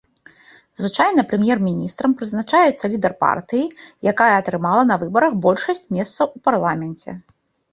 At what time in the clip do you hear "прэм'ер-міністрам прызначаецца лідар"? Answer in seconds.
1.33-3.13